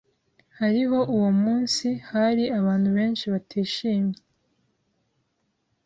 Hariho 0.59 0.97
uwo 1.15 1.29
munsi 1.43 1.87
hari 2.09 2.43
abantu 2.59 2.89
benshi 2.97 3.25
batishimye. 3.33 4.17